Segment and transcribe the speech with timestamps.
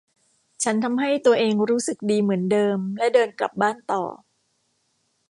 [0.63, 4.03] ฉันทำให้ตัวเองรู้สึกดีเหมือนเดิมและเดินกลับบ้านต่อ